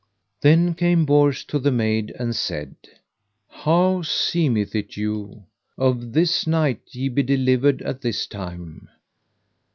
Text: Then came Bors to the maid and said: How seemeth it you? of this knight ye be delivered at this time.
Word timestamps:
Then 0.41 0.73
came 0.73 1.05
Bors 1.05 1.43
to 1.43 1.59
the 1.59 1.69
maid 1.71 2.11
and 2.17 2.35
said: 2.35 2.73
How 3.47 4.01
seemeth 4.01 4.73
it 4.73 4.97
you? 4.97 5.43
of 5.77 6.13
this 6.13 6.47
knight 6.47 6.81
ye 6.89 7.07
be 7.07 7.21
delivered 7.21 7.83
at 7.83 8.01
this 8.01 8.25
time. 8.25 8.89